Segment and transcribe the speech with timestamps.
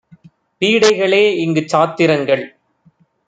[0.61, 2.43] பீடைகளே இங்குச் சாத்திரங்கள்!